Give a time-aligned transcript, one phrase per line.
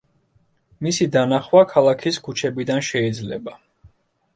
[0.87, 3.61] მისი დანახვა ქალაქის ქუჩებიდან შეიძლება.